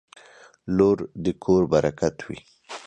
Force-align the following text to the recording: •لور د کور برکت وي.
•لور 0.77 0.97
د 1.23 1.25
کور 1.43 1.61
برکت 1.73 2.15
وي. 2.27 2.39